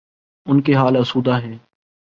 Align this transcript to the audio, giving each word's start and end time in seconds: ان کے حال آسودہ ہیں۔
ان 0.45 0.61
کے 0.61 0.75
حال 0.75 0.97
آسودہ 0.97 1.41
ہیں۔ 1.41 1.57